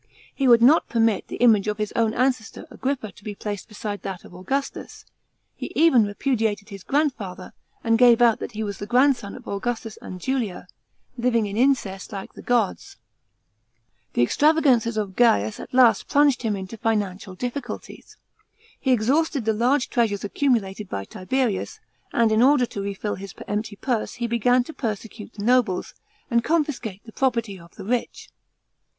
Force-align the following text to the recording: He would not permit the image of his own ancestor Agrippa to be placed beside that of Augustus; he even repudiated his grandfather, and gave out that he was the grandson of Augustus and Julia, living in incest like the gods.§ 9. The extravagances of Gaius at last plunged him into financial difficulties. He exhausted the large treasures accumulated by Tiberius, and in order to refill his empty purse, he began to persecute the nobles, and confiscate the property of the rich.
He 0.33 0.47
would 0.47 0.63
not 0.63 0.89
permit 0.89 1.27
the 1.27 1.35
image 1.35 1.67
of 1.67 1.77
his 1.77 1.91
own 1.95 2.15
ancestor 2.15 2.65
Agrippa 2.71 3.11
to 3.11 3.23
be 3.23 3.35
placed 3.35 3.67
beside 3.67 4.01
that 4.01 4.25
of 4.25 4.33
Augustus; 4.33 5.05
he 5.55 5.71
even 5.75 6.05
repudiated 6.07 6.69
his 6.69 6.81
grandfather, 6.81 7.53
and 7.83 7.99
gave 7.99 8.19
out 8.19 8.39
that 8.39 8.53
he 8.53 8.63
was 8.63 8.79
the 8.79 8.87
grandson 8.87 9.35
of 9.35 9.47
Augustus 9.47 9.97
and 10.01 10.19
Julia, 10.19 10.67
living 11.19 11.45
in 11.45 11.55
incest 11.55 12.11
like 12.11 12.33
the 12.33 12.41
gods.§ 12.41 12.95
9. 14.13 14.13
The 14.13 14.23
extravagances 14.23 14.97
of 14.97 15.15
Gaius 15.15 15.59
at 15.59 15.71
last 15.71 16.07
plunged 16.07 16.41
him 16.41 16.55
into 16.55 16.77
financial 16.77 17.35
difficulties. 17.35 18.17
He 18.79 18.89
exhausted 18.91 19.45
the 19.45 19.53
large 19.53 19.91
treasures 19.91 20.23
accumulated 20.23 20.89
by 20.89 21.05
Tiberius, 21.05 21.79
and 22.11 22.31
in 22.31 22.41
order 22.41 22.65
to 22.65 22.81
refill 22.81 23.13
his 23.17 23.35
empty 23.47 23.75
purse, 23.75 24.15
he 24.15 24.25
began 24.25 24.63
to 24.63 24.73
persecute 24.73 25.33
the 25.35 25.43
nobles, 25.43 25.93
and 26.31 26.43
confiscate 26.43 27.03
the 27.05 27.11
property 27.13 27.59
of 27.59 27.75
the 27.75 27.85
rich. 27.85 28.29